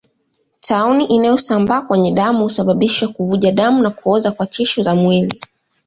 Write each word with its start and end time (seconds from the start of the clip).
Tauni 0.61 1.05
inayosambaa 1.05 1.81
kwenye 1.81 2.11
damu 2.11 2.43
husababisha 2.43 3.07
kuvuja 3.07 3.51
damu 3.51 3.83
na 3.83 3.89
kuoza 3.89 4.31
kwa 4.31 4.45
tishu 4.45 4.81
za 4.83 4.95
mwili 4.95 5.39